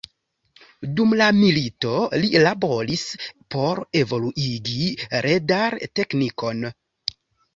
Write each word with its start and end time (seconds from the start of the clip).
Dum 0.99 1.11
la 1.17 1.25
milito, 1.41 1.91
li 2.23 2.31
laboris 2.45 3.03
por 3.55 3.81
evoluigi 4.01 4.87
radar-teknikon. 5.27 6.65